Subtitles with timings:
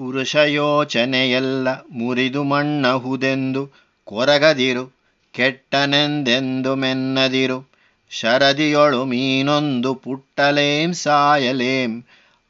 [0.00, 3.70] ಪುರುಷ ಯೋಚನೆಯೆಲ್ಲ ಮುರಿದು ಮಣ್ಣಹುದೆಂದು
[4.04, 4.92] ಕೊರಗದಿರು,
[5.32, 7.70] ಕೆಟ್ಟನೆಂದೆಂದು ಮೆನ್ನದಿರು.
[8.10, 12.04] ಶರದಿಯೊಳು ಮೀನೊಂದು ಪುಟ್ಟಲೇಂ ಸಾಯಲೇಂ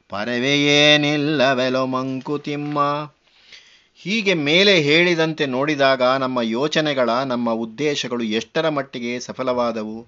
[0.08, 3.10] ಪರವೆಯೇನಿಲ್ಲವೆಲೋ ಮಂಕುತಿಮ್ಮ
[3.96, 10.06] ಹೀಗೆ ಮೇಲೆ ಹೇಳಿದಂತೆ ನೋಡಿದಾಗ ನಮ್ಮ ಯೋಚನೆಗಳ, ನಮ್ಮ ಉದ್ದೇಶಗಳು ಎಷ್ಟರ ಮಟ್ಟಿಗೆ ಸಫಲವಾದವು?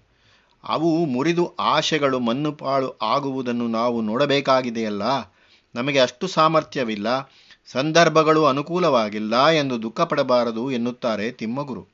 [0.65, 5.32] ಅವು ಮುರಿದು ಆಶೆಗಳು ಮಣ್ಣುಪಾಳು ಆಗುವುದನ್ನು ನಾವು ನೋಡಬೇಕಾಗಿದೆಯಲ್ಲ?
[5.75, 7.33] ನಮಗೆ ಅಷ್ಟು ಸಾಮರ್ಥ್ಯವಿಲ್ಲ,
[7.67, 11.89] ಸಂದರ್ಭಗಳು ಅನುಕೂಲವಾಗಿಲ್ಲ ಎಂದು ದುಃಖಪಡಬಾರದು ಎನ್ನುತ್ತಾರೆ ತಿಮ್ಮಗುರು.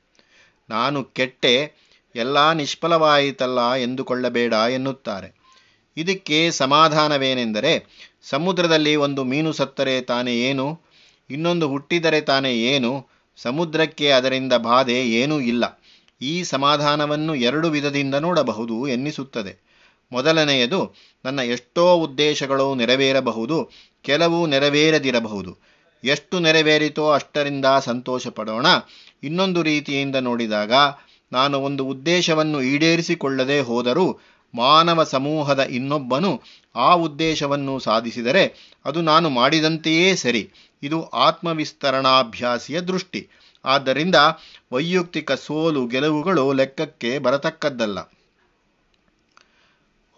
[0.69, 1.71] ನಾನು ಕೆಟ್ಟೆ,
[2.15, 5.39] ಎಲ್ಲ ನಿಷ್ಫಲವಾಯಿತಲ್ಲ ಎಂದುಕೊಳ್ಳಬೇಡ ಎನ್ನುತ್ತಾರೆ.
[5.97, 7.85] ಇದಕ್ಕೆ ಸಮಾಧಾನವೇನೆಂದರೆ,
[8.23, 10.81] ಸಮುದ್ರದಲ್ಲಿ ಒಂದು ಮೀನು ಸತ್ತರೆ ತಾನೇ ಏನು,
[11.29, 15.81] ಇನ್ನೊಂದು ಹುಟ್ಟಿದರೆ ತಾನೇ ಏನು, ಸಮುದ್ರಕ್ಕೆ ಅದರಿಂದ ಬಾಧೆ ಏನೂ ಇಲ್ಲ.
[16.21, 19.68] ಈ ಸಮಾಧಾನವನ್ನು ಎರಡು ವಿಧದಿಂದ ನೋಡಬಹುದು ಎನ್ನಿಸುತ್ತದೆ.
[20.11, 20.95] ಮೊದಲನೆಯದು,
[21.25, 25.57] ನನ್ನ ಎಷ್ಟೋ ಉದ್ದೇಶಗಳು ನೆರವೇರಬಹುದು, ಕೆಲವು ನೆರವೇರದಿರಬಹುದು.
[26.03, 28.65] ಎಷ್ಟು ನೆರವೇರಿತೋ ಅಷ್ಟರಿಂದ ಸಂತೋಷ ಪಡೋಣ
[29.23, 30.71] ಇನ್ನೊಂದು ರೀತಿಯಿಂದ ನೋಡಿದಾಗ,
[31.31, 34.19] ನಾನು ಒಂದು ಉದ್ದೇಶವನ್ನು ಈಡೇರಿಸಿಕೊಳ್ಳದೆ ಹೋದರೂ,
[34.55, 36.41] ಮಾನವ ಸಮೂಹದ ಇನ್ನೊಬ್ಬನು
[36.75, 40.49] ಆ ಉದ್ದೇಶವನ್ನು ಸಾಧಿಸಿದರೆ, ಅದು ನಾನು ಮಾಡಿದಂತೆಯೇ ಸರಿ.
[40.83, 43.27] ಇದು ಆತ್ಮವಿಸ್ತರಣಾಭ್ಯಾಸಿಯ ದೃಷ್ಟಿ.
[43.65, 44.15] ಆದ್ದರಿಂದ
[44.71, 47.99] ವೈಯಕ್ತಿಕ ಸೋಲು ಗೆಲುವುಗಳು ಲೆಕ್ಕಕ್ಕೆ ಬರತಕ್ಕದ್ದಲ್ಲ.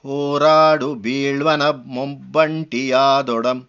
[0.04, 3.68] ಹೋರಾಡು ಬೀಳ್ವನ ಮೊಬ್ಬಂಟಿಯಾದೊಡಂ.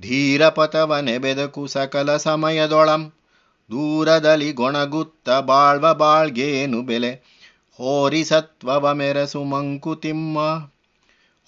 [0.00, 3.12] ಧೀರಪಥವನೆ ಬೆದಕು ಸಕಲ ಸಮಯದೊಳಂ.
[3.70, 7.10] ದೂರದಲ್ಲಿ ಗೊಣಗುತ್ತ ಬಾಳ್ವ ಬಾಳ್ಗೇನು ಬೆಲೆ.
[7.76, 10.38] ಹೋರಿಸತ್ವವ ಮೆರಸು ಮಂಕುತಿಮ್ಮ.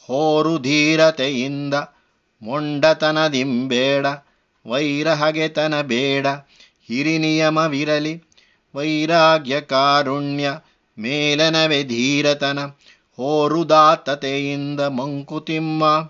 [0.07, 1.75] ಹೋರು ಧೀರತೆಯಿಂದ
[2.43, 4.07] ಮೊಂಡತನದಿಂಬೇಡ
[4.67, 6.27] ವೈರ ಹಗೆತನ ಬೇಡ.
[6.89, 8.23] ಹಿರಿನಿಯಮವಿರಲಿ
[8.75, 10.59] ವೈರಾಗ್ಯ ಕಾರುಣ್ಯ
[10.99, 12.59] ಮೇಲನವೆ ಧೀರತನ.
[13.17, 16.01] ಹೋರುದಾತತೆಯಿಂದ ಮಂಕುತಿಮ್ಮ.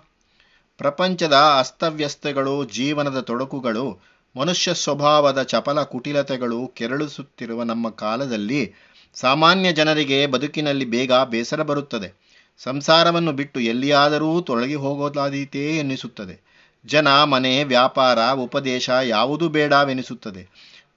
[0.77, 3.99] ಪ್ರಪಂಚದ ಅಸ್ತವ್ಯಸ್ತಗಳು, ಜೀವನದ ತೊಡಕುಗಳು,
[4.37, 8.73] ಮನುಷ್ಯ ಸ್ವಭಾವದ ಚಪಲ ಕುಟಿಲತೆಗಳು ಕೆರಳಿಸುತ್ತಿರುವ ನಮ್ಮ ಕಾಲದಲ್ಲಿ
[9.13, 12.25] ಸಾಮಾನ್ಯ ಜನರಿಗೆ ಬದುಕಿನಲ್ಲಿ ಬೇಗ ಬೇಸರ ಬರುತ್ತದೆ.
[12.57, 16.45] ಸಂಸಾರವನ್ನು ಬಿಟ್ಟು ಎಲ್ಲಿಯಾದರೂ ತೊಳಗಿ ಹೋಗೋದಾದೀತೇ ಎನ್ನಿಸುತ್ತದೆ.
[16.85, 20.47] ಜನ, ಮನೆ, ವ್ಯಾಪಾರ, ಉಪದೇಶ ಯಾವುದೂ ಬೇಡವೆನಿಸುತ್ತದೆ.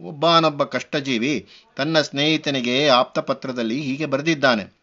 [0.01, 4.78] ಒಬ್ಬನೊಬ್ಬ ಕಷ್ಟಜೀವಿ ತನ್ನ ಸ್ನೇಹಿತನಿಗೆ ಆಪ್ತಪತ್ರದಲ್ಲಿ ಹೀಗೆ ಬರೆದಿದ್ದಾನೆ.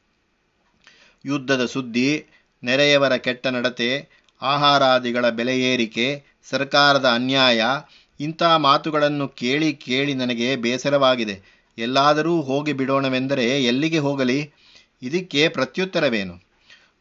[1.26, 2.26] ಯುದ್ಧದ ಸುದ್ದಿ,
[2.64, 4.10] ನೆರೆಯವರ ಕೆಟ್ಟ ನಡತೆ,
[4.42, 7.64] ಆಹಾರಾದಿಗಳ ಬೆಲೆ ಏರಿಕೆ, ಸರ್ಕಾರದ ಅನ್ಯಾಯ,
[8.20, 11.66] ಇಂಥ ಮಾತುಗಳನ್ನು ಕೇಳಿ ಕೇಳಿ ನನಗೆ ಬೇಸರವಾಗಿದೆ.
[11.78, 14.52] ಎಲ್ಲಾದರೂ ಹೋಗಿ ಬಿಡೋಣವೆಂದರೆ ಎಲ್ಲಿಗೆ ಹೋಗಲಿ?
[15.02, 16.46] ಇದಕ್ಕೆ ಪ್ರತ್ಯುತ್ತರವೇನು?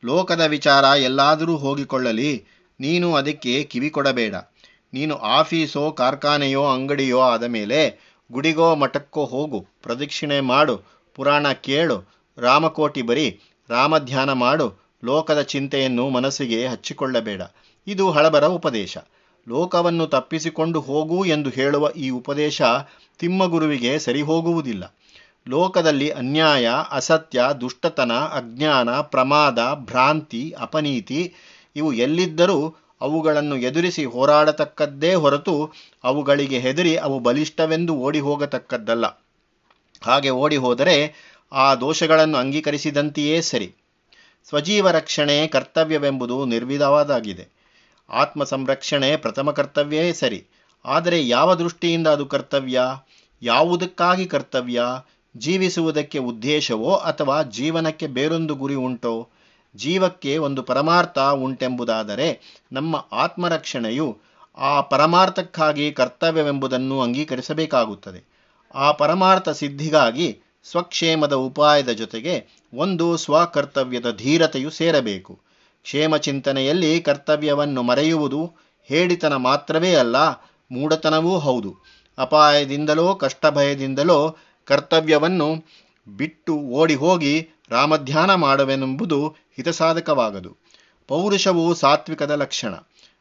[0.05, 2.45] ಲೋಕದ ವಿಚಾರ ಎಲ್ಲಾದರೂ ಹೋಗಿಕೊಳ್ಳಲಿ.
[2.81, 4.35] ನೀನು ಅದಕ್ಕೆ ಕಿವಿ ಕೊಡಬೇಡ.
[4.93, 9.67] ನೀನು ಆಫೀಸೋ, ಕಾರ್ಖಾನೆಯೋ, ಅಂಗಡಿಯೋ ಆದ ಮೇಲೆ ಗುಡಿಗೋ ಮಠಕ್ಕೋ ಹೋಗು.
[9.83, 10.77] ಪ್ರದಕ್ಷಿಣೆ ಮಾಡು.
[11.15, 12.15] ಪುರಾಣ ಕೇಳು.
[12.39, 13.41] ರಾಮಕೋಟಿ ಬರಿ.
[13.71, 14.67] ರಾಮಧ್ಯಾನ ಮಾಡು,
[15.05, 17.43] ಲೋಕದ ಚಿಂತೆಯನ್ನು ಮನಸ್ಸಿಗೆ ಹಚ್ಚಿಕೊಳ್ಳಬೇಡ.
[17.87, 18.99] ಇದು ಹಳಬರ ಉಪದೇಶ.
[19.49, 22.63] ಲೋಕವನ್ನು ತಪ್ಪಿಸಿಕೊಂಡು ಹೋಗು ಎಂದು ಹೇಳುವ ಈ ಉಪದೇಶ
[23.19, 24.95] ತಿಮ್ಮಗುರುವಿಗೆ ಸರಿ ಹೋಗುವುದಿಲ್ಲ
[25.49, 31.35] ಲೋಕದಲ್ಲಿ ಅನ್ಯಾಯ, ಅಸತ್ಯ, ದುಷ್ಟತನ, ಅಜ್ಞಾನ, ಪ್ರಮಾದ, ಭ್ರಾಂತಿ, ಅಪನೀತಿ
[31.77, 35.73] ಇವು ಎಲ್ಲಿದ್ದರೂ ಅವುಗಳನ್ನು ಎದುರಿಸಿ ಹೋರಾಡತಕ್ಕದ್ದೇ ಹೊರತು
[36.05, 39.07] ಅವುಗಳಿಗೆ ಹೆದರಿ ಅವು ಬಲಿಷ್ಠವೆಂದು ಓಡಿ ಹೋಗತಕ್ಕದ್ದಲ್ಲ
[40.03, 40.97] ಹಾಗೆ ಓಡಿ ಹೋದರೆ
[41.55, 43.75] ಆ ದೋಷಗಳನ್ನು ಅಂಗೀಕರಿಸಿದಂತೆಯೇ ಸರಿ.
[44.49, 47.49] ಸ್ವಜೀವ ರಕ್ಷಣೆ ಕರ್ತವ್ಯವೆಂಬುದು ನಿರ್ವಿಧವಾದಾಗಿದೆ.
[48.11, 50.47] ಆತ್ಮ ಸಂರಕ್ಷಣೆ ಪ್ರಥಮ ಕರ್ತವ್ಯವೇ ಸರಿ.
[50.85, 52.81] ಆದರೆ ಯಾವ ದೃಷ್ಟಿಯಿಂದ ಅದು ಕರ್ತವ್ಯ?
[53.43, 54.83] ಯಾವುದಕ್ಕಾಗಿ ಕರ್ತವ್ಯ?
[55.37, 59.29] ಜೀವಿಸುವುದಕ್ಕೆ ಉದ್ದೇಶವೋ ಅಥವಾ ಜೀವನಕ್ಕೆ ಬೇರೊಂದು ಗುರಿ ಉಂಟೋ?
[59.77, 64.19] ಜೀವಕ್ಕೆ ಒಂದು ಪರಮಾರ್ಥ ಉಂಟೆಂಬುದಾದರೆ ನಮ್ಮ ಆತ್ಮರಕ್ಷಣೆಯು
[64.57, 68.35] ಆ ಪರಮಾರ್ಥಕ್ಕಾಗಿ ಕರ್ತವ್ಯವೆಂಬುದನ್ನು ಅಂಗೀಕರಿಸಬೇಕಾಗುತ್ತದೆ.
[68.75, 75.41] ಆ ಪರಮಾರ್ಥ ಸಿದ್ಧಿಗಾಗಿ ಸ್ವಕ್ಷೇಮದ ಉಪಾಯದ ಜೊತೆಗೆ ಒಂದು ಸ್ವಕರ್ತವ್ಯದ ಧೀರತೆಯು ಸೇರಬೇಕು.
[75.83, 78.53] ಕ್ಷೇಮ ಚಿಂತನೆಯಲ್ಲಿ ಕರ್ತವ್ಯವನ್ನು ಮರೆಯುವುದು
[78.83, 80.17] ಹೇಳಿತನ ಮಾತ್ರವೇ ಅಲ್ಲ,
[80.71, 81.77] ಮೂಢತನವೂ ಹೌದು.
[82.19, 85.65] ಅಪಾಯದಿಂದಲೋ ಕಷ್ಟಭಯದಿಂದಲೋ ಕರ್ತವ್ಯವನ್ನು
[86.09, 90.57] ಬಿಟ್ಟು ಓಡಿ ಹೋಗಿ ರಾಮಧ್ಯಾನ ಮಾಡುವೆನೆಂಬುದು ಹಿತಸಾಧಕವಾಗದು.
[91.09, 92.75] ಪೌರುಷವು ಸಾತ್ವಿಕದ ಲಕ್ಷಣ.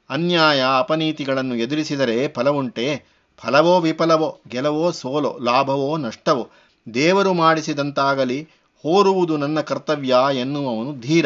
[0.10, 3.06] ಅನ್ಯಾಯ ಅಪನೀತಿಗಳನ್ನು ಎದುರಿಸಿದರೆ ಫಲವುಂಟೆ?
[3.38, 4.42] ಫಲವೋ ವಿಫಲವೋ?
[4.48, 5.38] ಗೆಲವೋ ಸೋಲೋ?
[5.42, 6.50] ಲಾಭವೋ ನಷ್ಟವೋ?
[6.88, 8.48] ದೇವರು ಮಾಡಿಸಿದಂತಾಗಲಿ
[8.84, 11.26] ಹೋರುವುದು ನನ್ನ ಕರ್ತವ್ಯ ಎನ್ನುವವನು ಧೀರ.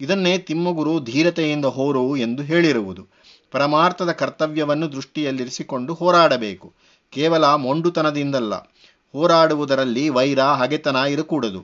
[0.00, 3.02] ಇದನ್ನೇ ತಿಮ್ಮಗುರು ಧೀರತೆಯಿಂದ ಹೋರು ಎಂದು ಹೇಳಿರುವುದು.
[3.52, 6.72] ಪರಮಾರ್ಥದ ಕರ್ತವ್ಯವನ್ನು ದೃಷ್ಟಿಯಲ್ಲಿರಿಸಿಕೊಂಡು ಹೋರಾಡಬೇಕು.
[7.12, 8.54] ಕೇವಲ ಮೊಂಡುತನದಿಂದಲ್ಲ,
[9.14, 11.60] ಹೋರಾಡುವುದರಲ್ಲಿ ವೈರ, ಹಗೆತನ ಇರಕೂಡದು.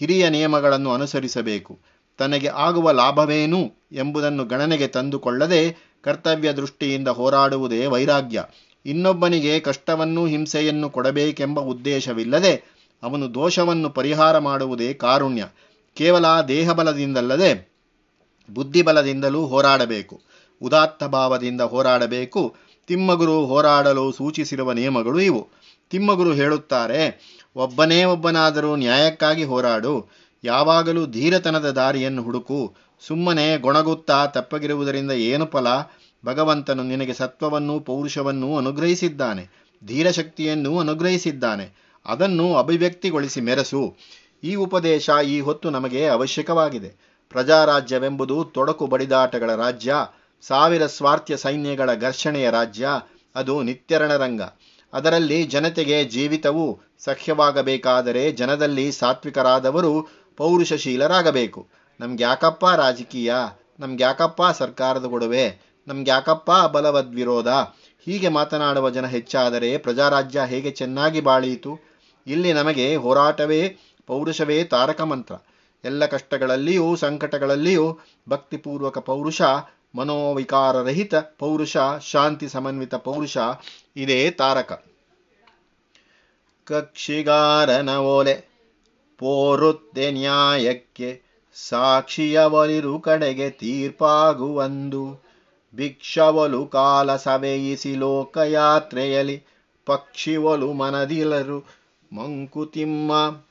[0.00, 1.78] ಹಿರಿಯ ನಿಯಮಗಳನ್ನು ಅನುಸರಿಸಬೇಕು.
[2.18, 3.60] ತನಗೆ ಆಗುವ ಲಾಭವೇನು
[3.92, 5.60] ಎಂಬುದನ್ನು ಗಣನೆಗೆ ತಂದುಕೊಳ್ಳದೆ
[6.02, 8.44] ಕರ್ತವ್ಯ ದೃಷ್ಟಿಯಿಂದ ಹೋರಾಡುವುದೇ ವೈರಾಗ್ಯ.
[8.86, 15.48] ಇನ್ನೊಬ್ಬನಿಗೆ ಕಷ್ಟವನ್ನು ಹಿಂಸೆಯನ್ನು ಕೊಡಬೇಕೆಂಬ ಉದ್ದೇಶವಿಲ್ಲದೆ ಅವನು ದೋಷವನ್ನು ಪರಿಹಾರ ಮಾಡುವುದೇ ಕಾರುಣ್ಯ.
[15.94, 17.76] ಕೇವಲ ದೇಹಬಲದಿಂದಲ್ಲದೆ
[18.54, 20.20] ಬುದ್ಧಿಬಲದಿಂದಲೂ ಹೋರಾಡಬೇಕು.
[20.62, 22.56] ಉದಾತ್ತ ಭಾವದಿಂದ ಹೋರಾಡಬೇಕು.
[22.86, 25.48] ತಿಮ್ಮಗುರು ಹೋರಾಡಲು ಸೂಚಿಸಿರುವ ನಿಯಮಗಳು ಇವು.
[25.90, 27.20] ತಿಮ್ಮಗುರು ಹೇಳುತ್ತಾರೆ,
[27.56, 30.08] ಒಬ್ಬನೇ ಒಬ್ಬನಾದರೂ ನ್ಯಾಯಕ್ಕಾಗಿ ಹೋರಾಡು.
[30.44, 32.74] ಯಾವಾಗಲೂ ಧೀರತನದ ದಾರಿಯನ್ನು ಹುಡುಕು.
[33.06, 35.66] ಸುಮ್ಮನೆ ಗೊಣಗುತ್ತಾ ತಪ್ಪಗಿರುವುದರಿಂದ ಏನು ಫಲ?
[36.26, 39.48] ಭಗವಂತನು ನಿನಗೆ ಸತ್ವವನ್ನು ಪೌರುಷವನ್ನೂ ಅನುಗ್ರಹಿಸಿದ್ದಾನೆ.
[39.86, 41.95] ಧೀರಶಕ್ತಿಯನ್ನೂ ಅನುಗ್ರಹಿಸಿದ್ದಾನೆ.
[42.06, 43.96] ಅದನ್ನು ಅಭಿವ್ಯಕ್ತಿಗೊಳಿಸಿ ಮೆರೆಸು.
[44.44, 47.16] ಈ ಉಪದೇಶ ಈ ಹೊತ್ತು ನಮಗೆ ಅವಶ್ಯಕವಾಗಿದೆ.
[47.30, 49.94] ಪ್ರಜಾರಾಜ್ಯವೆಂಬುದು ತೊಡಕು ಬಡಿದಾಟಗಳ ರಾಜ್ಯ,
[50.42, 52.88] ಸಾವಿರ ಸ್ವಾರ್ಥ್ಯ ಸೈನ್ಯಗಳ ಘರ್ಷಣೆಯ ರಾಜ್ಯ,
[53.34, 54.42] ಅದು ನಿತ್ಯರಣರಂಗ
[54.92, 61.66] ಅದರಲ್ಲಿ ಜನತೆಗೆ ಜೀವಿತವು ಸಖ್ಯವಾಗಬೇಕಾದರೆ ಜನದಲ್ಲಿ ಸಾತ್ವಿಕರಾದವರು ಪೌರುಷಶೀಲರಾಗಬೇಕು.
[62.00, 63.34] ನಮ್ಗೆ ಯಾಕಪ್ಪ ರಾಜಕೀಯ
[63.80, 67.48] ನಮ್ಗೆ ಯಾಕಪ್ಪ ಸರ್ಕಾರದ ಗೊಡವೆ ನಮ್ಗೆ ಯಾಕಪ್ಪ ಬಲವದ್ ವಿರೋಧ
[68.06, 71.95] ಹೀಗೆ ಮಾತನಾಡುವ ಜನ ಹೆಚ್ಚಾದರೆ ಪ್ರಜಾರಾಜ್ಯ ಹೇಗೆ ಚೆನ್ನಾಗಿ ಬಾಳೀತು?
[72.26, 73.76] ಇಲ್ಲಿ ನಮಗೆ ಹೋರಾಟವೇ,
[74.06, 75.34] ಪೌರುಷವೇ ತಾರಕ ಮಂತ್ರ.
[75.84, 79.42] ಎಲ್ಲ ಕಷ್ಟಗಳಲ್ಲಿಯೂ, ಸಂಕಟಗಳಲ್ಲಿಯೂ ಭಕ್ತಿಪೂರ್ವಕ ಪೌರುಷ,
[79.94, 83.38] ಮನೋವಿಕಾರರಹಿತ ಪೌರುಷ, ಶಾಂತಿ ಸಮನ್ವಿತ ಪೌರುಷ
[83.96, 84.84] ಇದೇ ತಾರಕ.
[86.64, 88.56] ಕಕ್ಷಿಗಾರನ ಓಲೆ,
[89.18, 91.22] ಪೋರುತ್ತೆ ನ್ಯಾಯಕ್ಕೆ
[91.54, 95.26] ಸಾಕ್ಷಿಯವರಿರು ಕಡೆಗೆ ತೀರ್ಪಾಗುವಂದು.
[95.74, 99.42] ಭಿಕ್ಷವಲು ಕಾಲ ಸವೆಯಿಸಿ ಲೋಕಯಾತ್ರೆಯಲ್ಲಿ
[99.86, 103.42] ಪಕ್ಷಿವಲು ಮನದಿಲರು ಮಂಕುತಿಮ್ಮ.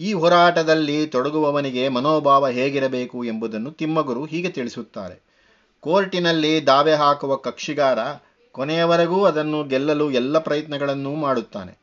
[0.00, 5.22] ಈ ಹೋರಾಟದಲ್ಲಿ ತೊಡಗುವವನಿಗೆ ಮನೋಭಾವ ಹೇಗಿರಬೇಕು ಎಂಬುದನ್ನು ತಿಮ್ಮಗುರು ಹೀಗೆ ತಿಳಿಸುತ್ತಾರೆ.
[5.80, 7.98] ಕೋರ್ಟಿನಲ್ಲಿ ದಾವೆ ಹಾಕುವ ಕಕ್ಷಿಗಾರ
[8.52, 11.78] ಕೊನೆಯವರೆಗೂ ಅದನ್ನು ಗೆಲ್ಲಲು ಎಲ್ಲ ಪ್ರಯತ್ನಗಳನ್ನೂ ಮಾಡುತ್ತಾನೆ.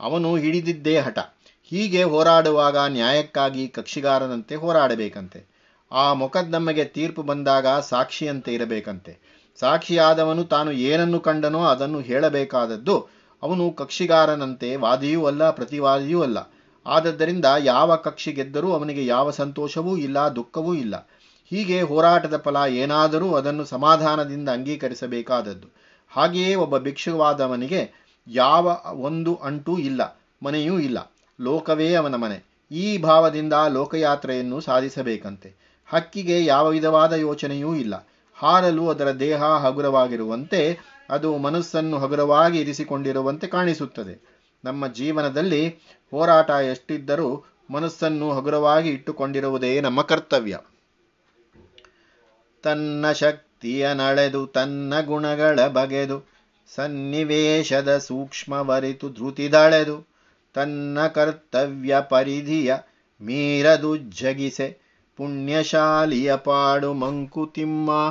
[0.00, 1.18] ಅವನು ಹಿಡಿದಿದ್ದೇ ಹಠ.
[1.64, 5.56] ಹೀಗೆ ಹೋರಾಡುವಾಗ ನ್ಯಾಯಕ್ಕಾಗಿ ಕಕ್ಷಿಗಾರನಂತೆ ಹೋರಾಡಬೇಕಂತೆ.
[5.92, 9.18] ಆ ಮೊಕದ್ದಮ್ಮೆಗೆ ತೀರ್ಪು ಬಂದಾಗ ಸಾಕ್ಷಿಯಂತೆ ಇರಬೇಕಂತೆ.
[9.60, 13.15] ಸಾಕ್ಷಿಯಾದವನು ತಾನು ಏನನ್ನು ಕಂಡನೋ ಅದನ್ನು ಹೇಳಬೇಕಾದದ್ದು
[13.46, 16.38] ಅವನು ಕಕ್ಷಿಗಾರನಂತೆ ವಾದಿಯೂ ಅಲ್ಲ, ಪ್ರತಿವಾದಿಯೂ ಅಲ್ಲ.
[16.86, 20.96] ಆದದ್ದರಿಂದ ಯಾವ ಕಕ್ಷಿ ಗೆದ್ದರೂ ಅವನಿಗೆ ಯಾವ ಸಂತೋಷವೂ ಇಲ್ಲ, ದುಃಖವೂ ಇಲ್ಲ.
[21.50, 25.68] ಹೀಗೆ ಹೋರಾಟದ ಫಲ ಏನಾದರೂ ಅದನ್ನು ಸಮಾಧಾನದಿಂದ ಅಂಗೀಕರಿಸಬೇಕಾದದ್ದು.
[26.12, 27.80] ಹಾಗೆಯೇ ಒಬ್ಬ ಭಿಕ್ಷುವಾದವನಿಗೆ
[28.26, 28.66] ಯಾವ
[29.08, 30.02] ಒಂದು ಅಂಟೂ ಇಲ್ಲ,
[30.42, 30.98] ಮನೆಯೂ ಇಲ್ಲ,
[31.40, 32.38] ಲೋಕವೇ ಅವನ ಮನೆ.
[32.70, 35.50] ಈ ಭಾವದಿಂದ ಲೋಕಯಾತ್ರೆಯನ್ನು ಸಾಧಿಸಬೇಕಂತೆ.
[35.88, 37.94] ಹಕ್ಕಿಗೆ ಯಾವ ವಿಧವಾದ ಯೋಚನೆಯೂ ಇಲ್ಲ.
[38.38, 40.60] ಹಾರಲು ಅದರ ದೇಹ ಹಗುರವಾಗಿರುವಂತೆ
[41.10, 44.36] ಅದು ಮನಸ್ಸನ್ನು ಹಗುರವಾಗಿ ಇರಿಸಿಕೊಂಡಿರುವಂತೆ ಕಾಣಿಸುತ್ತದೆ.
[44.64, 45.68] ನಮ್ಮ ಜೀವನದಲ್ಲಿ
[46.10, 50.58] ಹೋರಾಟ ಎಷ್ಟಿದ್ದರೂ ಮನಸ್ಸನ್ನು ಹಗುರವಾಗಿ ಇಟ್ಟುಕೊಂಡಿರುವುದೇ ನಮ್ಮ ಕರ್ತವ್ಯ.
[52.62, 56.28] ತನ್ನ ಶಕ್ತಿಯ ನಳೆದು ತನ್ನ ಗುಣಗಳ ಬಗೆದು
[56.74, 60.06] ಸನ್ನಿವೇಶದ ಸೂಕ್ಷ್ಮವರಿತು ಧೃತಿದಳೆದು
[60.54, 62.76] ತನ್ನ ಕರ್ತವ್ಯ ಪರಿಧಿಯ
[63.20, 64.78] ಮೀರದು ಜಗಿಸೆ
[65.16, 68.10] ಪುಣ್ಯಶಾಲಿಯ ಪಾಡು ಮಂಕುತಿಮ್ಮ.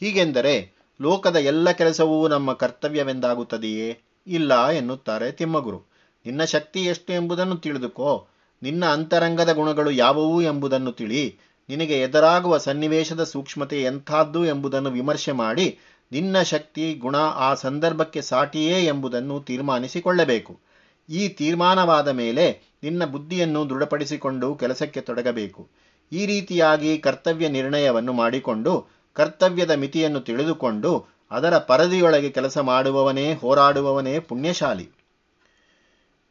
[0.00, 3.98] ಹೀಗೆಂದರೆ ಲೋಕದ ಎಲ್ಲ ಕೆಲಸವೂ ನಮ್ಮ ಕರ್ತವ್ಯವೆಂದಾಗುತ್ತದೆಯೇ?
[4.26, 5.78] ಇಲ್ಲ, ಎನ್ನುತ್ತಾರೆ ತಿಮ್ಮಗುರು.
[6.26, 8.28] ನಿನ್ನ ಶಕ್ತಿ ಎಷ್ಟು ಎಂಬುದನ್ನು ತಿಳಿದುಕೋ.
[8.62, 11.38] ನಿನ್ನ ಅಂತರಂಗದ ಗುಣಗಳು ಯಾವುವು ಎಂಬುದನ್ನು ತಿಳಿ.
[11.68, 15.78] ನಿನಗೆ ಎದುರಾಗುವ ಸನ್ನಿವೇಶದ ಸೂಕ್ಷ್ಮತೆ ಎಂಥದ್ದು ಎಂಬುದನ್ನು ವಿಮರ್ಶೆ ಮಾಡಿ.
[16.12, 20.60] ನಿನ್ನ ಶಕ್ತಿ, ಗುಣ ಆ ಸಂದರ್ಭಕ್ಕೆ ಸಾಟಿಯೇ ಎಂಬುದನ್ನು ತೀರ್ಮಾನಿಸಿಕೊಳ್ಳಬೇಕು.
[21.08, 25.68] ಈ ತೀರ್ಮಾನವಾದ ಮೇಲೆ ನಿನ್ನ ಬುದ್ಧಿಯನ್ನು ದೃಢಪಡಿಸಿಕೊಂಡು ಕೆಲಸಕ್ಕೆ ತೊಡಗಬೇಕು.
[26.12, 34.90] ಈ ರೀತಿಯಾಗಿ ಕರ್ತವ್ಯ ನಿರ್ಣಯವನ್ನು ಮಾಡಿಕೊಂಡು ಕರ್ತವ್ಯದ ಮಿತಿಯನ್ನು ತಿಳಿದುಕೊಂಡು ಅದರ ಪರದಿಯೊಳಗೆ ಕೆಲಸ ಮಾಡುವವನೇ, ಹೋರಾಡುವವನೇ ಪುಣ್ಯಶಾಲಿ.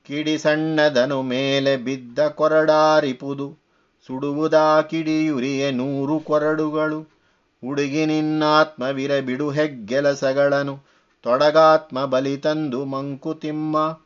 [0.07, 3.57] ಕಿಡಿ ಸಣ್ಣದನು ಮೇಲೆ ಬಿದ್ದ ಕೊರಡಾರಿಪುದು,
[4.07, 7.01] ಸುಡುವುದಾ ಕಿಡಿಯುರಿಯ ನೂರು ಕೊರಡುಗಳು.
[7.65, 10.83] ಹುಡುಗಿ ನಿನ್ನಾತ್ಮವಿರ ಬಿಡು ಹೆಗ್ಗೆಲಸಗಳನ್ನು
[11.23, 13.99] ತೊಡಗಾತ್ಮ ಬಲಿ ತಂದು ಮಂಕುತಿಮ್ಮ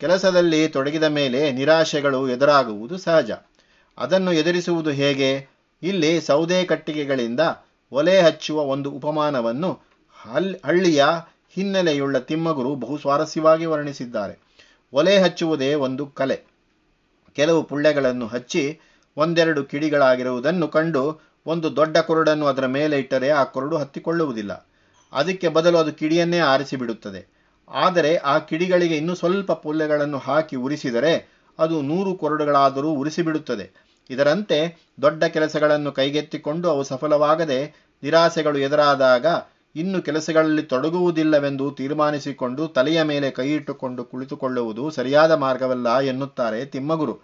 [0.00, 3.30] ಕೆಲಸದಲ್ಲಿ ತೊಡಗಿದ ಮೇಲೆ ನಿರಾಶೆಗಳು ಎದುರಾಗುವುದು ಸಹಜ.
[3.98, 5.48] ಅದನ್ನು ಎದುರಿಸುವುದು ಹೇಗೆ?
[5.82, 7.40] ಇಲ್ಲಿ ಸೌದೆ ಕಟ್ಟಿಗೆಗಳಿಂದ
[7.94, 9.70] ಒಲೆ ಹಚ್ಚುವ ಒಂದು ಉಪಮಾನವನ್ನು
[10.64, 11.02] ಹಳ್ಳಿಯ
[11.54, 14.34] ಹಿನ್ನೆಲೆಯುಳ್ಳ ತಿಮ್ಮಗುರು ಬಹು ಸ್ವಾರಸ್ಯವಾಗಿ ವರ್ಣಿಸಿದ್ದಾರೆ.
[14.92, 16.36] ಒಲೆ ಹಚ್ಚುವುದೇ ಒಂದು ಕಲೆ.
[17.36, 18.62] ಕೆಲವು ಪುಳ್ಳೆಗಳನ್ನು ಹಚ್ಚಿ
[19.16, 21.02] ಒಂದೆರಡು ಕಿಡಿಗಳಾಗಿರುವುದನ್ನು ಕಂಡು
[21.46, 24.52] ಒಂದು ದೊಡ್ಡ ಕೊರಡನ್ನು ಅದರ ಮೇಲೆ ಇಟ್ಟರೆ ಆ ಕೊರಡು ಹತ್ತಿಕೊಳ್ಳುವುದಿಲ್ಲ.
[25.12, 27.20] ಅದಕ್ಕೆ ಬದಲು ಅದು ಕಿಡಿಯನ್ನೇ ಆರಿಸಿಬಿಡುತ್ತದೆ.
[27.68, 31.12] ಆದರೆ ಆ ಕಿಡಿಗಳಿಗೆ ಇನ್ನೂ ಸ್ವಲ್ಪ ಪುಲ್ಲೆಗಳನ್ನು ಹಾಕಿ ಉರಿಸಿದರೆ
[31.58, 33.66] ಅದು ನೂರು ಕೊರಡುಗಳಾದರೂ ಉರಿಸಿಬಿಡುತ್ತದೆ.
[34.10, 34.58] ಇದರಂತೆ
[35.02, 37.60] ದೊಡ್ಡ ಕೆಲಸಗಳನ್ನು ಕೈಗೆತ್ತಿಕೊಂಡು ಅವು ಸಫಲವಾಗದೆ
[38.02, 39.26] ನಿರಾಸೆಗಳು ಎದುರಾದಾಗ
[39.76, 47.20] ಇನ್ನು ಕೆಲಸಗಳಲ್ಲಿ ತೊಡಗುವುದಿಲ್ಲವೆಂದು ತೀರ್ಮಾನಿಸಿಕೊಂಡು ತಲೆಯ ಮೇಲೆ ಕೈಯಿಟ್ಟುಕೊಂಡು ಕುಳಿತುಕೊಳ್ಳುವುದು ಸರಿಯಾದ ಮಾರ್ಗವಲ್ಲ ಎನ್ನುತ್ತಾರೆ ತಿಮ್ಮಗುರು.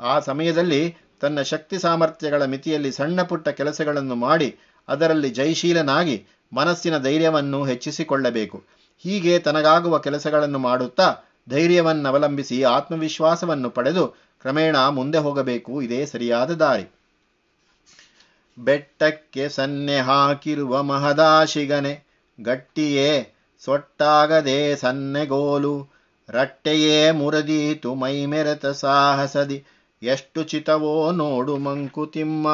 [0.00, 4.56] ಆ ಸಮಯದಲ್ಲಿ ತನ್ನ ಶಕ್ತಿ ಸಾಮರ್ಥ್ಯಗಳ ಮಿತಿಯಲ್ಲಿ ಸಣ್ಣ ಪುಟ್ಟ ಕೆಲಸಗಳನ್ನು ಮಾಡಿ
[4.88, 8.64] ಅದರಲ್ಲಿ ಜಯಶೀಲನಾಗಿ ಮನಸ್ಸಿನ ಧೈರ್ಯವನ್ನು ಹೆಚ್ಚಿಸಿಕೊಳ್ಳಬೇಕು.
[8.98, 11.14] ಹೀಗೆ ತನಗಾಗುವ ಕೆಲಸಗಳನ್ನು ಮಾಡುತ್ತಾ
[11.50, 14.06] ಧೈರ್ಯವನ್ನವಲಂಬಿಸಿ ಆತ್ಮವಿಶ್ವಾಸವನ್ನು ಪಡೆದು
[14.40, 15.82] ಕ್ರಮೇಣ ಮುಂದೆ ಹೋಗಬೇಕು.
[15.82, 16.97] ಇದೇ ಸರಿಯಾದ ದಾರಿ.
[18.58, 22.06] ಬೆಟ್ಟಕ್ಕೆ ಸನ್ನೆ ಹಾಕಿರುವ ಮಹದಾಶಿಗನೆ,
[22.40, 23.34] ಗಟ್ಟಿಯೇ
[23.64, 25.74] ಸೊಟ್ಟಾಗದೆ ಸನ್ನೆಗೋಲು
[26.28, 29.66] ರಟ್ಟೆಯೇ ಮುರದೀತು ಮೈಮೆರೆತ ಸಾಹಸದಿ,
[30.02, 32.48] ಎಷ್ಟು ಚಿತವೋ ನೋಡು ಮಂಕುತಿಮ್ಮ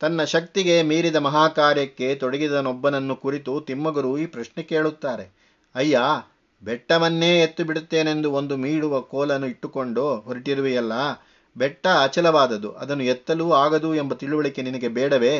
[0.00, 5.26] ತನ್ನ ಶಕ್ತಿಗೆ ಮೀರಿದ ಮಹಾಕಾರ್ಯಕ್ಕೆ ತೊಡಗಿದನೊಬ್ಬನನ್ನು ಕುರಿತು ತಿಮ್ಮಗುರು ಈ ಪ್ರಶ್ನೆ ಕೇಳುತ್ತಾರೆ.
[5.74, 6.00] ಅಯ್ಯ,
[6.62, 10.92] ಬೆಟ್ಟವನ್ನೇ ಎತ್ತು ಬಿಡುತ್ತೇನೆಂದು ಒಂದು ಮೀಡುವ ಕೋಲನ್ನು ಇಟ್ಟುಕೊಂಡು ಹೊರಟಿರುವೆಯಲ್ಲ
[11.56, 12.70] ಬೆಟ್ಟ ಅಚಲವಾದದು.
[12.72, 15.34] ಅದನ್ನು ಎತ್ತಲೂ ಆಗದು ಎಂಬ ತಿಳುವಳಿಕೆ ನಿನಗೆ ಬೇಡವೇ?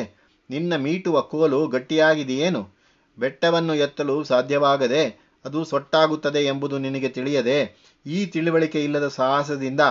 [0.49, 2.61] ನಿನ್ನ ಮೀಟುವ ಕೋಲು ಗಟ್ಟಿಯಾಗಿದೆಯೇನು?
[3.17, 5.03] ಬೆಟ್ಟವನ್ನು ಎತ್ತಲು ಸಾಧ್ಯವಾಗದೆ
[5.45, 7.59] ಅದು ಸೊಟ್ಟಾಗುತ್ತದೆ ಎಂಬುದು ನಿನಗೆ ತಿಳಿಯದೆ,
[8.05, 9.81] ಈ ತಿಳುವಳಿಕೆ ಇಲ್ಲದ ಸಾಹಸದಿಂದ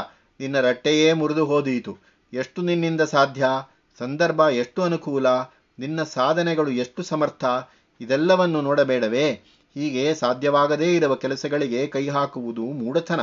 [0.40, 1.98] ನಿನ್ನ ರಟ್ಟೆಯೇ ಮುರಿದು ಹೋದೀತು.
[2.32, 3.46] ಎಷ್ಟು ನಿನ್ನಿಂದ ಸಾಧ್ಯ?
[3.98, 5.26] ಸಂದರ್ಭ ಎಷ್ಟು ಅನುಕೂಲ?
[5.78, 7.44] ನಿನ್ನ ಸಾಧನೆಗಳು ಎಷ್ಟು ಸಮರ್ಥ?
[8.00, 9.26] ಇದೆಲ್ಲವನ್ನು ನೋಡಬೇಡವೇ?
[9.74, 13.20] ಹೀಗೆ ಸಾಧ್ಯವಾಗದೇ ಇರುವ ಕೆಲಸಗಳಿಗೆ ಕೈ ಹಾಕುವುದು ಮೂಢತನ.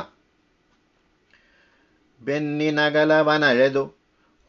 [2.26, 3.86] ಬೆನ್ನಿನಗಲವನಳೆದು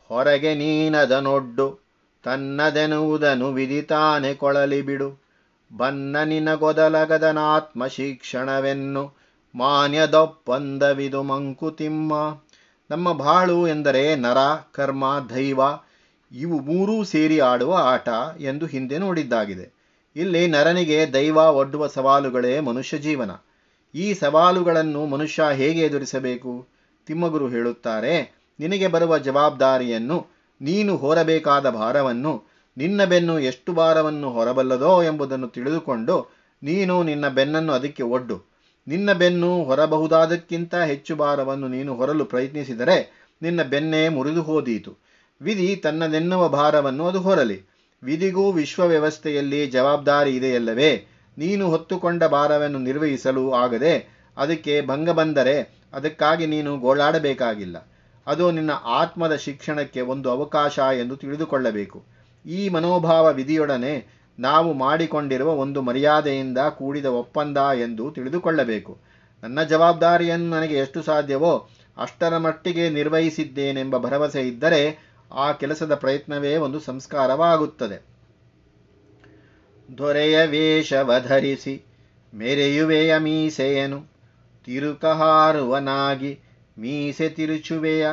[0.09, 1.81] ಹೊರಗೆ ನೀನದನೊಡ್ಡು,
[2.23, 5.23] ತನ್ನದೆನುವುದನು ವಿದಿತಾನೆ ಕೊಳಲಿ ಬಿಡು.
[5.77, 9.15] ಬನ್ನ ಗೊದಲಗದನಾತ್ಮ ಶಿಕ್ಷಣವೆನ್ನು
[9.55, 12.43] ಮಾನ್ಯದೊಪ್ಪಂದವಿದು ಮಂಕುತಿಮ್ಮ.
[12.91, 14.37] ನಮ್ಮ ಬಾಳು ಎಂದರೆ ನರ,
[14.73, 15.61] ಕರ್ಮ, ದೈವ,
[16.33, 18.09] ಇವು ಮೂರೂ ಸೇರಿ ಆಡುವ ಆಟ
[18.41, 19.83] ಎಂದು ಹಿಂದೆ ನೋಡಿದ್ದಾಗಿದೆ.
[20.17, 23.31] ಇಲ್ಲಿ ನರನಿಗೆ ದೈವ ಒಡ್ಡುವ ಸವಾಲುಗಳೇ ಮನುಷ್ಯ ಜೀವನ.
[23.95, 26.72] ಈ ಸವಾಲುಗಳನ್ನು ಮನುಷ್ಯ ಹೇಗೆ ಎದುರಿಸಬೇಕು?
[27.07, 28.15] ತಿಮ್ಮಗುರು ಹೇಳುತ್ತಾರೆ,
[28.61, 30.27] ನಿನಗೆ ಬರುವ ಜವಾಬ್ದಾರಿಯನ್ನು
[30.61, 32.33] ನೀನು ಹೊರಬೇಕಾದ ಭಾರವನ್ನು,
[32.77, 36.17] ನಿನ್ನ ಬೆನ್ನು ಎಷ್ಟು ಭಾರವನ್ನು ಹೊರಬಲ್ಲದೋ ಎಂಬುದನ್ನು ತಿಳಿದುಕೊಂಡು
[36.63, 38.37] ನೀನು ನಿನ್ನ ಬೆನ್ನನ್ನು ಅದಕ್ಕೆ ಒಡ್ಡು.
[38.89, 42.97] ನಿನ್ನ ಬೆನ್ನು ಹೊರಬಹುದಾದಕ್ಕಿಂತ ಹೆಚ್ಚು ಭಾರವನ್ನು ನೀನು ಹೊರಲು ಪ್ರಯತ್ನಿಸಿದರೆ
[43.43, 44.93] ನಿನ್ನ ಬೆನ್ನೇ ಮುರಿದು ಹೋದೀತು.
[45.41, 47.59] ವಿಧಿ ತನ್ನದೆನ್ನುವ ಭಾರವನ್ನು ಅದು ಹೊರಲಿ.
[48.03, 50.91] ವಿಧಿಗೂ ವಿಶ್ವ ವ್ಯವಸ್ಥೆಯಲ್ಲಿ ಜವಾಬ್ದಾರಿ ಇದೆಯಲ್ಲವೇ,
[51.39, 53.93] ನೀನು ಹೊತ್ತುಕೊಂಡ ಭಾರವನ್ನು ನಿರ್ವಹಿಸಲು ಆಗದೆ
[54.37, 57.89] ಅದಕ್ಕೆ ಭಂಗ ಬಂದರೆ ಅದಕ್ಕಾಗಿ ನೀನು ಗೋಳಾಡಬೇಕಾಗಿಲ್ಲ.
[58.27, 62.05] ಅದು ನಿನ್ನ ಆತ್ಮದ ಶಿಕ್ಷಣಕ್ಕೆ ಒಂದು ಅವಕಾಶ ಎಂದು ತಿಳಿದುಕೊಳ್ಳಬೇಕು.
[62.47, 64.07] ಈ ಮನೋಭಾವ ವಿಧಿಯೊಡನೆ
[64.39, 68.99] ನಾವು ಮಾಡಿಕೊಂಡಿರುವ ಒಂದು ಮರ್ಯಾದೆಯಿಂದ ಕೂಡಿದ ಒಪ್ಪಂದ ಎಂದು ತಿಳಿದುಕೊಳ್ಳಬೇಕು.
[69.43, 78.05] ನನ್ನ ಜವಾಬ್ದಾರಿಯನ್ನು ನನಗೆ ಎಷ್ಟು ಸಾಧ್ಯವೋ ಅಷ್ಟರ ಮಟ್ಟಿಗೆ ನಿರ್ವಹಿಸಿದ್ದೇನೆಂಬ ಭರವಸೆ ಇದ್ದರೆ ಆ ಕೆಲಸದ ಪ್ರಯತ್ನವೇ ಒಂದು ಸಂಸ್ಕಾರವಾಗುತ್ತದೆ.
[79.99, 81.85] ದೊರೆಯ ವೇಷವಧರಿಸಿ
[82.35, 84.12] ಮೆರೆಯುವೆಯ ಮೀಸೆಯನು
[84.65, 86.39] ತಿರುಕಹಾರುವನಾಗಿ
[86.79, 88.07] ಮೀಸೆ ತಿರುಚುವೆಯ.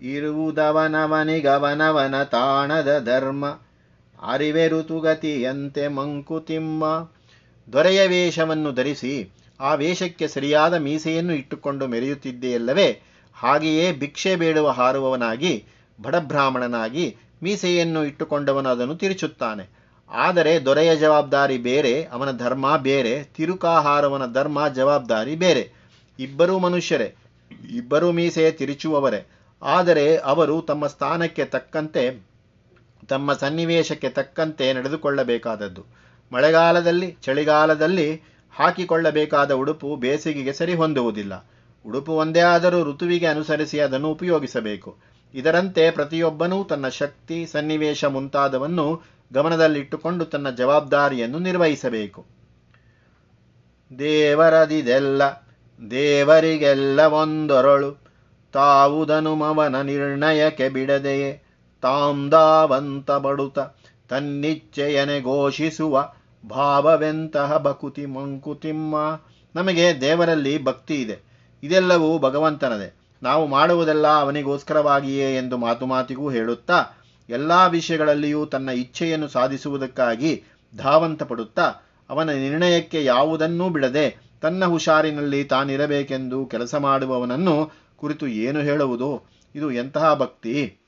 [0.00, 3.60] ಇರುವುದವನವನಿಗವನವನ ತಾಣದ ಧರ್ಮ.
[4.22, 7.10] ಅರಿವೆ ಋತುಗತಿಯಂತೆ ಮಂಕುತಿಮ್ಮ
[7.72, 13.02] ದೊರೆಯ ವೇಷವನ್ನು ಧರಿಸಿ ಆ ವೇಷಕ್ಕೆ ಸರಿಯಾದ ಮೀಸೆಯನ್ನು ಇಟ್ಟುಕೊಂಡು ಮೆರೆಯುತ್ತಿದ್ದೆಯಲ್ಲವೇ?
[13.34, 15.64] ಹಾಗೆಯೇ ಭಿಕ್ಷೆ ಬೇಡುವ ಹಾರುವವನಾಗಿ
[16.02, 19.83] ಬಡಬ್ರಾಹ್ಮಣನಾಗಿ ಮೀಸೆಯನ್ನು ಇಟ್ಟುಕೊಂಡವನು ಅದನ್ನು ತಿರುಚುತ್ತಾನೆ.
[20.10, 25.72] ಆದರೆ ದೊರೆಯ ಜವಾಬ್ದಾರಿ ಬೇರೆ, ಅವನ ಧರ್ಮ ಬೇರೆ, ತಿರುಕಾಹಾರವನ ಧರ್ಮ ಜವಾಬ್ದಾರಿ ಬೇರೆ.
[26.18, 27.14] ಇಬ್ಬರೂ ಮನುಷ್ಯರೇ,
[27.72, 29.26] ಇಬ್ಬರೂ ಮೀಸೆ ತಿರುಚುವವರೇ.
[29.62, 32.26] ಆದರೆ ಅವರು ತಮ್ಮ ಸ್ಥಾನಕ್ಕೆ ತಕ್ಕಂತೆ,
[33.08, 35.84] ತಮ್ಮ ಸನ್ನಿವೇಶಕ್ಕೆ ತಕ್ಕಂತೆ ನಡೆದುಕೊಳ್ಳಬೇಕಾದದ್ದು.
[36.32, 38.22] ಮಳೆಗಾಲದಲ್ಲಿ, ಚಳಿಗಾಲದಲ್ಲಿ
[38.56, 41.50] ಹಾಕಿಕೊಳ್ಳಬೇಕಾದ ಉಡುಪು ಬೇಸಿಗೆಗೆ ಸರಿ ಹೊಂದುವುದಿಲ್ಲ
[41.86, 44.96] ಉಡುಪು ಒಂದೇ ಆದರೂ ಋತುವಿಗೆ ಅನುಸರಿಸಿ ಅದನ್ನು ಉಪಯೋಗಿಸಬೇಕು.
[45.34, 49.02] ಇದರಂತೆ ಪ್ರತಿಯೊಬ್ಬನೂ ತನ್ನ ಶಕ್ತಿ, ಸನ್ನಿವೇಶ ಮುಂತಾದವನ್ನು
[49.32, 52.26] ಗಮನದಲ್ಲಿಟ್ಟುಕೊಂಡು ತನ್ನ ಜವಾಬ್ದಾರಿಯನ್ನು ನಿರ್ವಹಿಸಬೇಕು.
[53.98, 55.22] ದೇವರದಿದೆಲ್ಲ,
[55.90, 58.04] ದೇವರಿಗೆಲ್ಲ ಒಂದೊರಳು.
[58.52, 61.42] ತಾವುದನುಮವನ ನಿರ್ಣಯಕ್ಕೆ ಬಿಡದೆಯೇ?
[61.82, 63.58] ತಾಂದಾವಂತ ಬಡುತ
[64.08, 66.12] ತನ್ನಿಚ್ಛೆಯನೆ ಘೋಷಿಸುವ
[66.50, 69.20] ಭಾವವೆಂತಹ ಬಕುತಿ ಮಂಕುತಿಮ್ಮ.
[69.54, 71.18] ನಮಗೆ ದೇವರಲ್ಲಿ ಭಕ್ತಿ ಇದೆ.
[71.62, 72.94] ಇದೆಲ್ಲವೂ ಭಗವಂತನದೇ.
[73.22, 76.84] ನಾವು ಮಾಡುವುದೆಲ್ಲ ಅವನಿಗೋಸ್ಕರವಾಗಿಯೇ ಎಂದು ಮಾತು ಮಾತಿಗೂ ಹೇಳುತ್ತಾ
[77.28, 80.44] ಎಲ್ಲ ವಿಷಯಗಳಲ್ಲಿಯೂ ತನ್ನ ಇಚ್ಛೆಯನ್ನು ಸಾಧಿಸುವುದಕ್ಕಾಗಿ
[80.76, 81.74] ಧಾವಂತ ಪಡುತ್ತಾ
[82.10, 89.28] ಅವನ ನಿರ್ಣಯಕ್ಕೆ ಯಾವುದನ್ನೂ ಬಿಡದೆ ತನ್ನ ಹುಷಾರಿನಲ್ಲಿ ತಾನಿರಬೇಕೆಂದು ಕೆಲಸ ಮಾಡುವವನನ್ನು ಕುರಿತು ಏನು ಹೇಳುವುದು?
[89.54, 90.78] ಇದು ಎಂತಹ ಭಕ್ತಿ?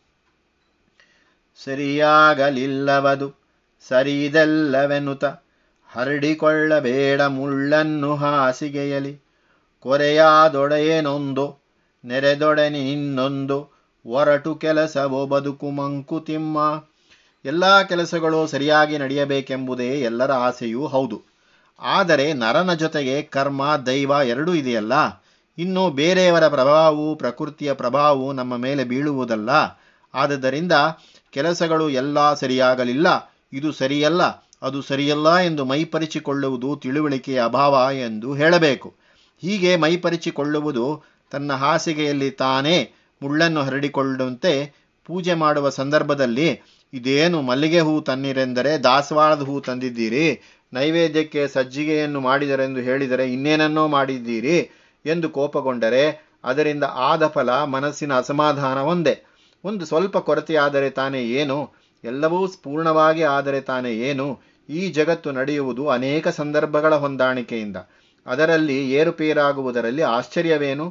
[1.65, 3.47] ಸರಿಯಾಗಲಿಲ್ಲವದು
[3.89, 5.25] ಸರಿದೆಲ್ಲವೆನ್ನುತ
[5.87, 9.21] ಹರಡಿಕೊಳ್ಳಬೇಡ ಮುಳ್ಳನ್ನು ಹಾಸಿಗೆಯಲಿ
[9.81, 11.59] ಕೊರೆಯಾದೊಡೆಯೇನೊಂದು
[12.05, 13.76] ನೆರೆದೊಡನೆ ಇನ್ನೊಂದು
[14.07, 16.85] ಒರಟು ಕೆಲಸವೋ ಬದುಕು ಮಂಕುತಿಮ್ಮ
[17.45, 21.23] ಎಲ್ಲ ಕೆಲಸಗಳು ಸರಿಯಾಗಿ ನಡೆಯಬೇಕೆಂಬುದೇ ಎಲ್ಲರ ಆಸೆಯೂ ಹೌದು.
[21.81, 25.25] ಆದರೆ ನರನ ಜೊತೆಗೆ ಕರ್ಮ, ದೈವ ಎರಡೂ ಇದೆಯಲ್ಲ.
[25.59, 29.51] ಇನ್ನು ಬೇರೆಯವರ ಪ್ರಭಾವವು ಪ್ರಕೃತಿಯ ಪ್ರಭಾವವು ನಮ್ಮ ಮೇಲೆ ಬೀಳುವುದಲ್ಲ.
[30.15, 30.73] ಆದ್ದರಿಂದ
[31.31, 33.33] ಕೆಲಸಗಳು ಎಲ್ಲ ಸರಿಯಾಗಲಿಲ್ಲ.
[33.53, 34.23] ಇದು ಸರಿಯಲ್ಲ.
[34.63, 38.95] ಅದು ಸರಿಯಲ್ಲ ಎಂದು ಮೈಪರಿಚಿಕೊಳ್ಳುವುದು ತಿಳುವಳಿಕೆಯ ಅಭಾವ ಎಂದು ಹೇಳಬೇಕು.
[39.41, 42.93] ಹೀಗೆ ಮೈಪರಿಚಿಕೊಳ್ಳುವುದು ತನ್ನ ಹಾಸಿಗೆಯಲ್ಲಿ ತಾನೇ.
[43.27, 44.53] ಮುಳ್ಳನ್ನು ಹರಡಿಕೊಳ್ಳುವಂತೆ
[45.07, 46.49] ಪೂಜೆ ಮಾಡುವ ಸಂದರ್ಭದಲ್ಲಿ,
[46.93, 50.27] ಇದೇನು ಮಲ್ಲಿಗೆ ಹೂ ತನ್ನಿರೆಂದರೆ ದಾಸವಾಳದ ಹೂ ತಂದಿದ್ದೀರಿ?
[50.73, 54.59] ನೈವೇದ್ಯಕ್ಕೆ ಸಜ್ಜಿಗೆಯನ್ನು ಮಾಡಿದರೆಂದು ಹೇಳಿದರೆ ಇನ್ನೇನನ್ನೋ ಮಾಡಿದ್ದೀರಿ?
[55.07, 56.05] ಎಂದು ಕೋಪಗೊಂಡರೆ,
[56.45, 59.15] ಅದರಿಂದ ಆದ ಫಲ ಮನಸ್ಸಿನ ಅಸಮಾಧಾನ ಒಂದೇ.
[59.65, 61.59] ಒಂದು ಸ್ವಲ್ಪ ಕೊರತೆಯಾದರೆ ತಾನೇ ಏನು?
[62.05, 64.41] ಎಲ್ಲವೂ ಪೂರ್ಣವಾಗಿ ಆದರೆ ತಾನೇ ಏನು?
[64.69, 67.77] ಈ ಜಗತ್ತು ನಡೆಯುವುದು ಅನೇಕ ಸಂದರ್ಭಗಳ ಹೊಂದಾಣಿಕೆಯಿಂದ.
[68.27, 70.87] ಅದರಲ್ಲಿ ಏರುಪೇರಾಗುವುದರಲ್ಲಿ ಆಶ್ಚರ್ಯವೇನು?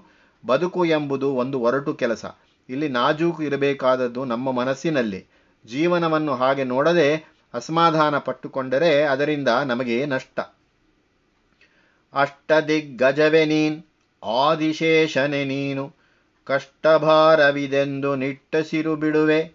[0.46, 2.25] ಬದುಕು ಎಂಬುದು ಒಂದು ಒರಟು ಕೆಲಸ.
[2.70, 5.25] ಇಲ್ಲಿ ನಾಜೂಕು ಇರಬೇಕಾದದ್ದು ನಮ್ಮ ಮನಸ್ಸಿನಲ್ಲಿ.
[5.66, 10.40] ಜೀವನವನ್ನು ಹಾಗೆ ನೋಡದೆ ಅಸಮಾಧಾನ ಪಟ್ಟುಕೊಂಡರೆ ಅದರಿಂದ ನಮಗೆ ನಷ್ಟ.
[12.14, 13.84] ಅಷ್ಟದಿಗ್ಗಜವೆ ನೀನ್,
[14.24, 15.94] ಆದಿಶೇಷನೆ ನೀನು.
[16.44, 19.54] ಕಷ್ಟಭಾರವಿದೆಂದು ನಿಟ್ಟಸಿರು ಬಿಡುವೆ.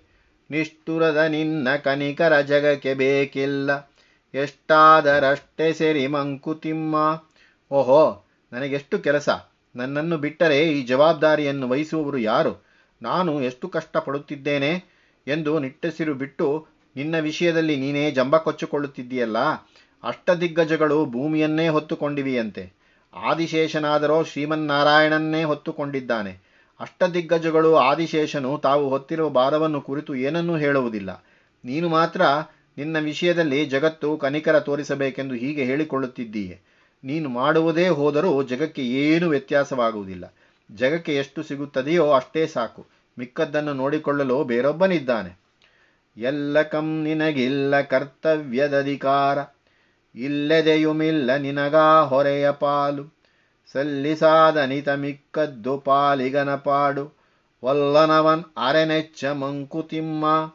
[0.50, 3.90] ನಿಷ್ಠುರದ ನಿನ್ನ ಕನಿಕರ ಜಗಕ್ಕೆ ಬೇಕಿಲ್ಲ.
[4.34, 7.22] ಎಷ್ಟಾದರಷ್ಟೇ ಸೆರಿ ಮಂಕುತಿಮ್ಮ
[7.70, 9.28] ಓಹೋ, ನನಗೆಷ್ಟು ಕೆಲಸ.
[9.76, 12.64] ನನ್ನನ್ನು ಬಿಟ್ಟರೆ ಈ ಜವಾಬ್ದಾರಿಯನ್ನು ವಹಿಸುವವರು ಯಾರು?
[13.02, 14.84] ನಾನು ಎಷ್ಟು ಕಷ್ಟಪಡುತ್ತಿದ್ದೇನೆ
[15.26, 19.36] ಎಂದು ನಿಟ್ಟಸಿರು ಬಿಟ್ಟು ನಿನ್ನ ವಿಷಯದಲ್ಲಿ ನೀನೇ ಜಂಬ ಕೊಚ್ಚಿಕೊಳ್ಳುತ್ತಿದ್ದೀಯಲ್ಲ
[20.04, 22.72] ಅಷ್ಟದಿಗ್ಗಜಗಳು ಭೂಮಿಯನ್ನೇ ಹೊತ್ತುಕೊಂಡಿವಿಯಂತೆ.
[23.14, 26.38] ಆದಿಶೇಷನಾದರೂ ಶ್ರೀಮನ್ನಾರಾಯಣನ್ನೇ ಹೊತ್ತುಕೊಂಡಿದ್ದಾನೆ.
[26.80, 31.24] ಅಷ್ಟದಿಗ್ಗಜಗಳು ಆದಿಶೇಷನು ತಾವು ಹೊತ್ತಿರುವ ಭಾರವನ್ನು ಕುರಿತು ಏನನ್ನೂ ಹೇಳುವುದಿಲ್ಲ.
[31.64, 32.22] ನೀನು ಮಾತ್ರ
[32.78, 36.69] ನಿನ್ನ ವಿಷಯದಲ್ಲಿ ಜಗತ್ತು ಕನಿಕರ ತೋರಿಸಬೇಕೆಂದು ಹೀಗೆ ಹೇಳಿಕೊಳ್ಳುತ್ತಿದ್ದೀಯೆ.
[37.04, 40.34] ನೀನು ಮಾಡುವುದೇ ಹೋದರೂ ಜಗಕ್ಕೆ ಏನು ವ್ಯತ್ಯಾಸವಾಗುವುದಿಲ್ಲ.
[40.74, 42.86] ಜಗಕ್ಕೆ ಎಷ್ಟು ಸಿಗುತ್ತದೆಯೋ ಅಷ್ಟೇ ಸಾಕು.
[43.18, 45.40] ಮಿಕ್ಕದ್ದನ್ನು ನೋಡಿಕೊಳ್ಳಲು ಬೇರೊಬ್ಬನಿದ್ದಾನೆ.
[46.16, 49.38] ಎಲ್ಲ ಕಂ ನಿನಗಿಲ್ಲ ಕರ್ತವ್ಯದಧಿಕಾರ.
[50.14, 53.20] ಇಲ್ಲದೆಯುಮಿಲ್ಲ ನಿನಗಾ ಹೊರೆಯ ಪಾಲು.
[53.72, 57.20] ಸಲ್ಲಿಸಾದನಿತ ಮಿಕ್ಕದ್ದು ಪಾಲಿಗನ ಪಾಡು.
[57.64, 60.54] ವಲ್ಲನವನ್ ಅರೆನೆಚ್ಚ ಮಂಕುತಿಮ್ಮ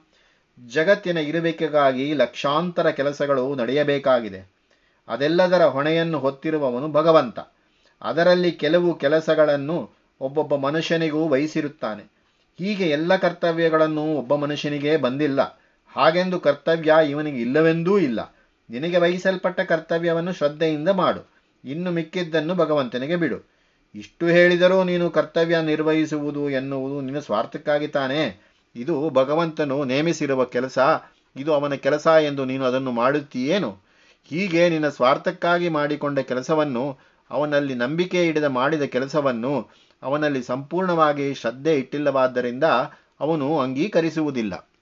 [0.67, 4.54] ಜಗತ್ತಿನ ಇರುವಿಕೆಗಾಗಿ ಲಕ್ಷಾಂತರ ಕೆಲಸಗಳು ನಡೆಯಬೇಕಾಗಿದೆ.
[5.07, 7.39] ಅದೆಲ್ಲದರ ಹೊಣೆಯನ್ನು ಹೊತ್ತಿರುವವನು ಭಗವಂತ.
[8.01, 9.89] ಅದರಲ್ಲಿ ಕೆಲವು ಕೆಲಸಗಳನ್ನು
[10.21, 12.03] ಒಬ್ಬೊಬ್ಬ ಮನುಷ್ಯನಿಗೂ ವಹಿಸಿರುತ್ತಾನೆ.
[12.59, 15.61] ಹೀಗೆ ಎಲ್ಲ ಕರ್ತವ್ಯಗಳನ್ನು ಒಬ್ಬ ಮನುಷ್ಯನಿಗೆ ಬಂದಿಲ್ಲ.
[15.87, 18.35] ಹಾಗೆಂದು ಕರ್ತವ್ಯ ಇವನಿಗೆ ಇಲ್ಲವೆಂದೂ ಇಲ್ಲ.
[18.69, 21.31] ನಿನಗೆ ವಹಿಸಲ್ಪಟ್ಟ ಕರ್ತವ್ಯವನ್ನು ಶ್ರದ್ಧೆಯಿಂದ ಮಾಡು.
[21.65, 23.55] ಇನ್ನು ಮಿಕ್ಕಿದ್ದನ್ನು ಭಗವಂತನಿಗೆ ಬಿಡು.
[23.95, 28.41] ಇಷ್ಟು ಹೇಳಿದರೂ ನೀನು ಕರ್ತವ್ಯ ನಿರ್ವಹಿಸುವುದು ಎನ್ನುವುದು ನಿನ್ನ ಸ್ವಾರ್ಥಕ್ಕಾಗಿ ತಾನೇ.
[28.75, 30.79] ಇದು ಭಗವಂತನು ನೇಮಿಸಿರುವ ಕೆಲಸ.
[31.35, 33.84] ಇದು ಅವನ ಕೆಲಸ ಎಂದು ನೀನು ಅದನ್ನು ಮಾಡುತ್ತೀಯೇನು?
[34.29, 39.69] ಹೀಗೆ ನಿನ್ನ ಸ್ವಾರ್ಥಕ್ಕಾಗಿ ಮಾಡಿಕೊಂಡ ಕೆಲಸವನ್ನು, ಅವನಲ್ಲಿ ನಂಬಿಕೆ ಹಿಡಿದ ಮಾಡಿದ ಕೆಲಸವನ್ನು,
[40.03, 42.63] ಅವನಲ್ಲಿ ಸಂಪೂರ್ಣವಾಗಿ ಶ್ರದ್ಧೆ ಇಟ್ಟಿಲ್ಲವಾದ್ದರಿಂದ
[43.19, 44.74] ಅವನು ಅಂಗೀಕರಿಸುವುದಿಲ್ಲ.